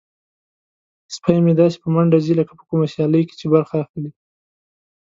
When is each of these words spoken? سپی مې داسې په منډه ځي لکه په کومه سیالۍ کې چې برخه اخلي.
سپی 1.15 1.35
مې 1.43 1.53
داسې 1.61 1.77
په 1.83 1.87
منډه 1.95 2.17
ځي 2.25 2.33
لکه 2.39 2.53
په 2.57 2.63
کومه 2.69 2.85
سیالۍ 2.93 3.23
کې 3.27 3.35
چې 3.39 3.47
برخه 3.53 3.75
اخلي. 3.83 4.11